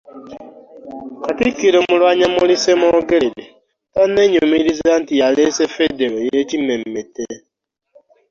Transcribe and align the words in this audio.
Katikkiro 1.23 1.77
Mulwanyammuli 1.87 2.55
Ssemwogerere 2.57 3.43
tanneenyumiriza 3.93 4.91
nti 5.01 5.13
yaleese 5.21 5.63
Federo 5.75 6.17
ey’ekimmemmette. 6.25 7.25